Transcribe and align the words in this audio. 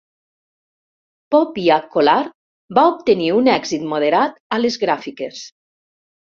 "Pop 1.35 1.59
Ya 1.65 1.77
Collar" 1.97 2.17
va 2.79 2.87
obtenir 2.95 3.29
un 3.43 3.53
èxit 3.59 3.87
moderat 3.95 4.37
a 4.59 4.63
les 4.67 4.81
gràfiques. 4.89 5.47